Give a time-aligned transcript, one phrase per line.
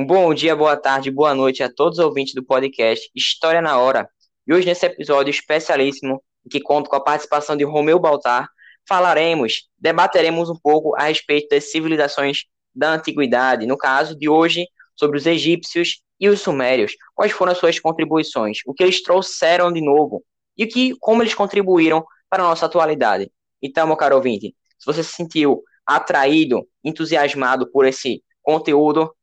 [0.00, 3.78] Um bom dia, boa tarde, boa noite a todos os ouvintes do podcast História na
[3.78, 4.08] Hora.
[4.46, 8.48] E hoje, nesse episódio especialíssimo, que conta com a participação de Romeu Baltar,
[8.88, 12.44] falaremos, debateremos um pouco a respeito das civilizações
[12.74, 13.66] da antiguidade.
[13.66, 14.66] No caso de hoje,
[14.96, 16.94] sobre os egípcios e os sumérios.
[17.14, 18.60] Quais foram as suas contribuições?
[18.64, 20.24] O que eles trouxeram de novo?
[20.56, 23.30] E que, como eles contribuíram para a nossa atualidade?
[23.60, 29.14] Então, meu caro ouvinte, se você se sentiu atraído, entusiasmado por esse conteúdo,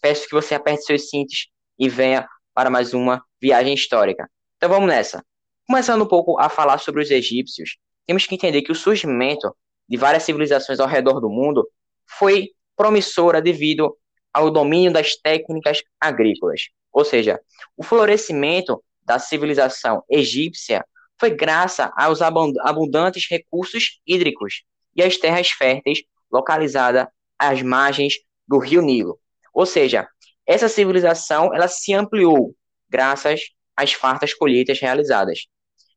[0.00, 4.30] peço que você aperte seus cintos e venha para mais uma viagem histórica.
[4.56, 5.24] Então vamos nessa.
[5.66, 9.54] Começando um pouco a falar sobre os egípcios, temos que entender que o surgimento
[9.88, 11.68] de várias civilizações ao redor do mundo
[12.06, 13.96] foi promissora devido
[14.32, 16.68] ao domínio das técnicas agrícolas.
[16.92, 17.40] Ou seja,
[17.76, 20.84] o florescimento da civilização egípcia
[21.18, 24.64] foi graças aos abundantes recursos hídricos
[24.96, 27.06] e às terras férteis localizadas
[27.38, 28.14] às margens
[28.46, 29.18] do rio Nilo.
[29.54, 30.06] Ou seja,
[30.46, 32.54] essa civilização ela se ampliou
[32.88, 33.40] graças
[33.76, 35.46] às fartas colheitas realizadas.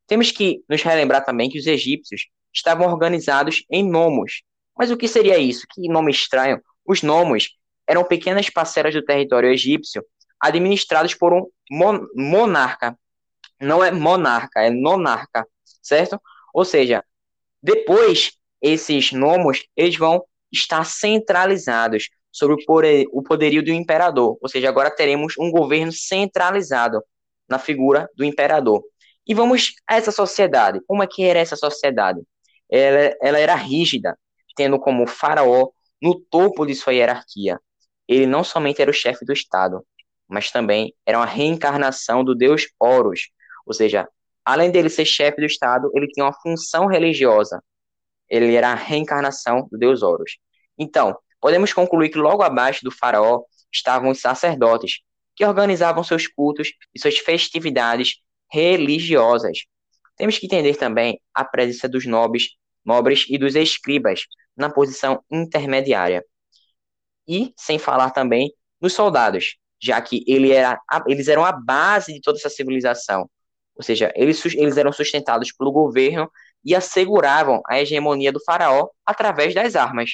[0.06, 4.44] Temos que nos relembrar também que os egípcios estavam organizados em nomos.
[4.78, 5.66] Mas o que seria isso?
[5.70, 6.62] Que nome estranho.
[6.86, 7.50] Os nomos
[7.86, 10.04] eram pequenas parcelas do território egípcio
[10.40, 11.46] administrados por um
[12.16, 12.98] monarca.
[13.60, 15.46] Não é monarca, é nonarca,
[15.82, 16.22] certo?
[16.54, 17.04] Ou seja,
[17.62, 24.38] depois esses nomos eles vão estar centralizados sobre o, poder, o poderio do imperador.
[24.40, 27.02] Ou seja, agora teremos um governo centralizado
[27.50, 28.84] na figura do imperador.
[29.26, 30.80] E vamos a essa sociedade.
[30.86, 32.22] Como é que era essa sociedade?
[32.70, 34.18] Ela, ela era rígida,
[34.56, 37.60] tendo como faraó no topo de sua hierarquia.
[38.08, 39.84] Ele não somente era o chefe do Estado,
[40.28, 43.30] mas também era uma reencarnação do deus Horus.
[43.66, 44.08] Ou seja,
[44.46, 47.64] além dele ser chefe do Estado, ele tinha uma função religiosa.
[48.30, 50.38] Ele era a reencarnação do deus Horus.
[50.78, 55.00] Então, podemos concluir que logo abaixo do faraó estavam os sacerdotes,
[55.36, 58.18] que organizavam seus cultos e suas festividades
[58.52, 59.60] religiosas.
[60.16, 62.50] Temos que entender também a presença dos nobres,
[62.84, 64.22] nobres e dos escribas
[64.56, 66.24] na posição intermediária.
[67.28, 72.22] E sem falar também nos soldados, já que ele era, eles eram a base de
[72.22, 73.30] toda essa civilização.
[73.76, 76.32] Ou seja, eles, eles eram sustentados pelo governo
[76.66, 80.12] e asseguravam a hegemonia do faraó através das armas,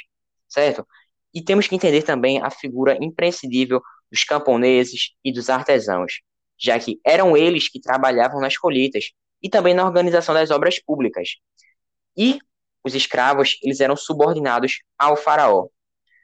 [0.50, 0.86] certo?
[1.34, 6.22] E temos que entender também a figura imprescindível dos camponeses e dos artesãos,
[6.58, 9.12] já que eram eles que trabalhavam nas colheitas
[9.42, 11.38] e também na organização das obras públicas.
[12.16, 12.40] E
[12.84, 15.68] os escravos, eles eram subordinados ao faraó.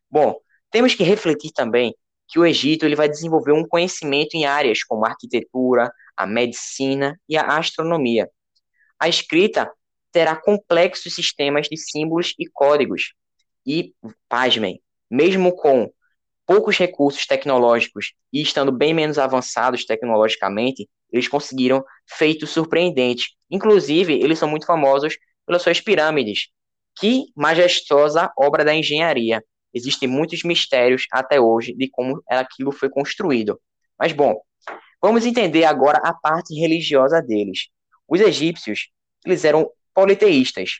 [0.09, 0.35] Bom,
[0.69, 1.95] temos que refletir também
[2.27, 7.19] que o Egito ele vai desenvolver um conhecimento em áreas como a arquitetura, a medicina
[7.27, 8.29] e a astronomia.
[8.99, 9.71] A escrita
[10.11, 13.13] terá complexos sistemas de símbolos e códigos.
[13.65, 13.93] E,
[14.27, 15.91] pasmem, mesmo com
[16.45, 23.35] poucos recursos tecnológicos e estando bem menos avançados tecnologicamente, eles conseguiram feitos surpreendentes.
[23.49, 26.49] Inclusive, eles são muito famosos pelas suas pirâmides.
[26.99, 29.43] Que majestosa obra da engenharia.
[29.73, 33.59] Existem muitos mistérios até hoje de como aquilo foi construído.
[33.97, 34.41] Mas, bom,
[35.01, 37.67] vamos entender agora a parte religiosa deles.
[38.07, 38.89] Os egípcios,
[39.25, 40.79] eles eram politeístas.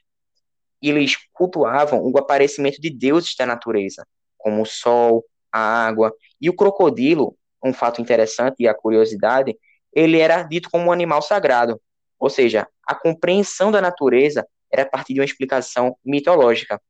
[0.81, 4.05] Eles cultuavam o aparecimento de deuses da natureza,
[4.39, 6.11] como o sol, a água.
[6.41, 9.55] E o crocodilo, um fato interessante e a curiosidade,
[9.93, 11.79] ele era dito como um animal sagrado.
[12.17, 16.81] Ou seja, a compreensão da natureza era a partir de uma explicação mitológica,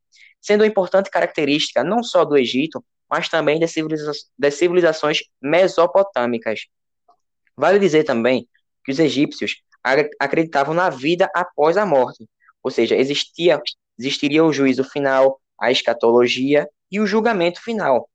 [0.42, 6.68] sendo uma importante característica não só do Egito, mas também das, civiliza das civilizações mesopotâmicas.
[7.58, 8.48] Vale dizer também
[8.86, 9.62] que os egípcios
[10.20, 12.28] acreditavam na vida após a morte,
[12.62, 13.62] ou seja, existia,
[13.98, 18.10] existiria o juízo final, a escatologia e o julgamento final.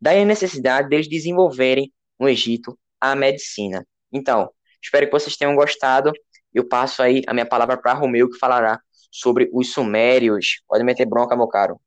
[0.00, 3.86] Daí a necessidade deles desenvolverem no Egito a medicina.
[4.12, 4.50] Então,
[4.82, 6.12] espero que vocês tenham gostado.
[6.52, 8.80] Eu passo aí a minha palavra para Romeu, que falará
[9.10, 10.62] sobre os sumérios.
[10.68, 11.80] Pode meter bronca, meu caro.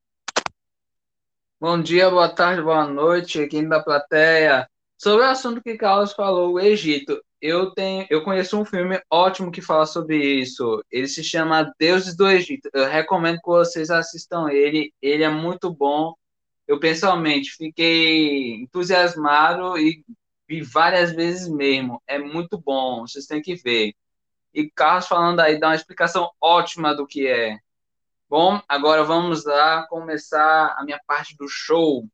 [1.60, 4.70] Bom dia, boa tarde, boa noite, aqui da plateia.
[4.98, 7.22] Sobre o assunto que Carlos falou, o Egito.
[7.48, 10.84] Eu tenho, eu conheço um filme ótimo que fala sobre isso.
[10.90, 12.72] Ele se chama Deuses do Egito.
[12.74, 14.92] Eu recomendo que vocês assistam ele.
[15.00, 16.16] Ele é muito bom.
[16.68, 20.04] Eu pessoalmente fiquei entusiasmado e
[20.50, 22.02] vi várias vezes mesmo.
[22.08, 23.02] É muito bom.
[23.02, 23.94] Vocês têm que ver.
[24.52, 27.60] E Carlos falando aí dá uma explicação ótima do que é.
[28.28, 32.08] Bom, agora vamos lá começar a minha parte do show.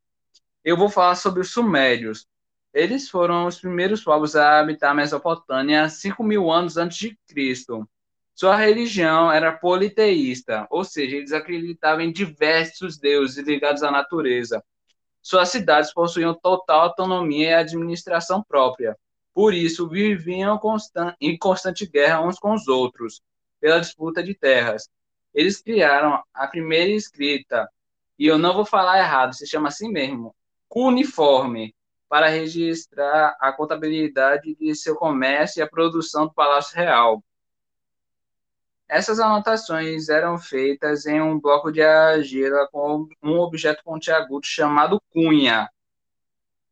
[0.62, 2.26] Eu vou falar sobre os sumérios.
[2.72, 7.86] Eles foram os primeiros povos a habitar a Mesopotâmia 5 mil anos antes de Cristo.
[8.34, 14.64] Sua religião era politeísta, ou seja, eles acreditavam em diversos deuses ligados à natureza.
[15.20, 18.96] Suas cidades possuíam total autonomia e administração própria.
[19.34, 20.58] Por isso, viviam
[21.20, 23.20] em constante guerra uns com os outros,
[23.60, 24.88] pela disputa de terras.
[25.34, 27.68] Eles criaram a primeira escrita,
[28.18, 30.34] e eu não vou falar errado, se chama assim mesmo,
[30.68, 31.74] cuneiforme,
[32.12, 37.24] para registrar a contabilidade de seu comércio e a produção do Palácio Real.
[38.86, 45.70] Essas anotações eram feitas em um bloco de argila com um objeto pontiagudo chamado cunha.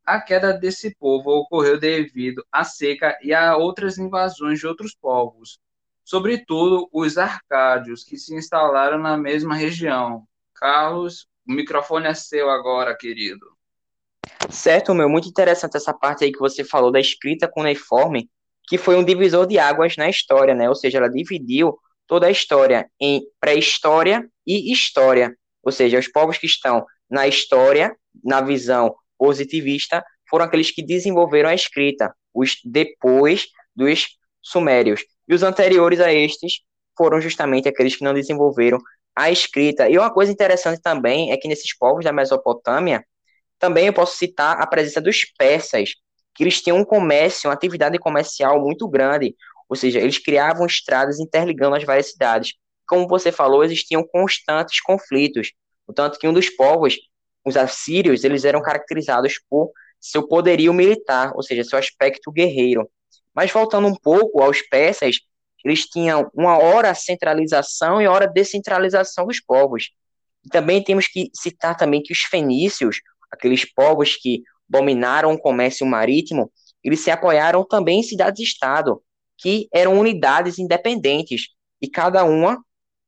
[0.05, 5.59] A queda desse povo ocorreu devido à seca e a outras invasões de outros povos,
[6.03, 10.23] sobretudo os arcádios, que se instalaram na mesma região.
[10.53, 13.59] Carlos, o microfone é seu agora, querido.
[14.49, 18.29] Certo, meu, muito interessante essa parte aí que você falou da escrita cuneiforme,
[18.67, 20.69] que foi um divisor de águas na história, né?
[20.69, 21.77] Ou seja, ela dividiu
[22.07, 25.35] toda a história em pré-história e história.
[25.63, 31.49] Ou seja, os povos que estão na história, na visão positivista, foram aqueles que desenvolveram
[31.49, 34.07] a escrita, os depois dos
[34.41, 35.01] sumérios.
[35.27, 36.61] E os anteriores a estes
[36.97, 38.79] foram justamente aqueles que não desenvolveram
[39.15, 39.89] a escrita.
[39.89, 43.05] E uma coisa interessante também é que nesses povos da Mesopotâmia,
[43.61, 45.91] também eu posso citar a presença dos persas,
[46.33, 49.35] que eles tinham um comércio, uma atividade comercial muito grande,
[49.69, 52.55] ou seja, eles criavam estradas interligando as várias cidades.
[52.87, 55.53] Como você falou, existiam constantes conflitos,
[55.95, 56.97] tanto que um dos povos,
[57.45, 62.89] os assírios, eles eram caracterizados por seu poderio militar, ou seja, seu aspecto guerreiro.
[63.33, 65.17] Mas voltando um pouco aos persas,
[65.63, 69.91] eles tinham uma hora centralização e hora descentralização dos povos.
[70.43, 72.97] E também temos que citar também que os fenícios,
[73.31, 76.51] aqueles povos que dominaram o comércio marítimo,
[76.83, 79.01] eles se apoiaram também em cidades-estado,
[79.37, 81.49] que eram unidades independentes,
[81.81, 82.63] e cada uma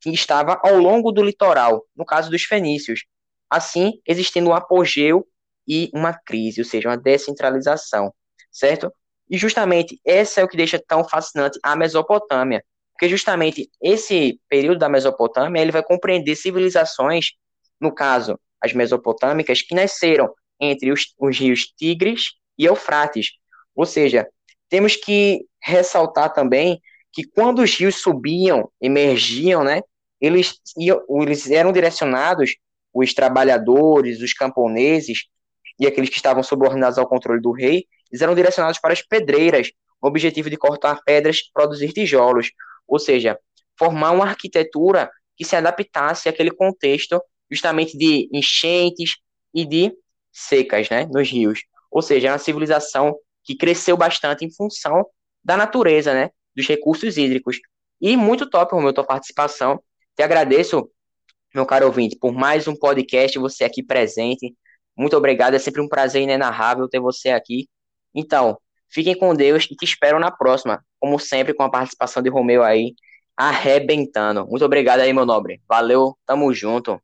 [0.05, 3.05] estava ao longo do litoral, no caso dos fenícios.
[3.49, 5.27] Assim, existindo um apogeu
[5.67, 8.13] e uma crise, ou seja, uma descentralização,
[8.51, 8.91] certo?
[9.29, 14.79] E justamente esse é o que deixa tão fascinante a Mesopotâmia, porque justamente esse período
[14.79, 17.31] da Mesopotâmia ele vai compreender civilizações,
[17.79, 23.31] no caso as mesopotâmicas, que nasceram entre os, os rios Tigres e Eufrates.
[23.75, 24.27] Ou seja,
[24.69, 26.81] temos que ressaltar também
[27.11, 29.81] que quando os rios subiam, emergiam, né,
[30.19, 32.55] eles, iam, eles eram direcionados,
[32.93, 35.25] os trabalhadores, os camponeses
[35.79, 39.71] e aqueles que estavam subordinados ao controle do rei, eles eram direcionados para as pedreiras,
[39.99, 42.51] com o objetivo de cortar pedras e produzir tijolos,
[42.87, 43.37] ou seja,
[43.77, 47.21] formar uma arquitetura que se adaptasse àquele contexto
[47.53, 49.17] justamente de enchentes
[49.53, 49.93] e de
[50.31, 51.61] secas, né, nos rios.
[51.91, 55.05] Ou seja, é uma civilização que cresceu bastante em função
[55.43, 57.59] da natureza, né, dos recursos hídricos.
[58.01, 59.81] E muito top, Romeu, tua participação.
[60.15, 60.89] Te agradeço,
[61.53, 64.55] meu caro ouvinte, por mais um podcast, você aqui presente.
[64.97, 67.67] Muito obrigado, é sempre um prazer inenarrável ter você aqui.
[68.13, 68.57] Então,
[68.89, 72.63] fiquem com Deus e te espero na próxima, como sempre, com a participação de Romeu
[72.63, 72.95] aí,
[73.37, 74.45] arrebentando.
[74.47, 75.61] Muito obrigado aí, meu nobre.
[75.67, 76.99] Valeu, tamo junto.